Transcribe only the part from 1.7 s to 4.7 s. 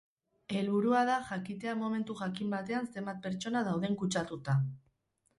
momentu jakin batean zenbat pertsona dauden kutsatuta.